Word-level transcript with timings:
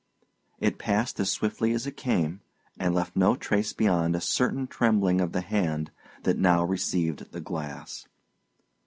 It 0.57 0.79
passed 0.79 1.19
as 1.19 1.29
swiftly 1.29 1.73
as 1.73 1.85
it 1.85 1.95
came, 1.95 2.41
and 2.79 2.95
left 2.95 3.15
no 3.15 3.35
trace 3.35 3.71
beyond 3.71 4.15
a 4.15 4.19
certain 4.19 4.65
trembling 4.65 5.21
of 5.21 5.31
the 5.31 5.41
hand 5.41 5.91
that 6.23 6.39
now 6.39 6.63
received 6.65 7.31
the 7.31 7.39
glass. 7.39 8.07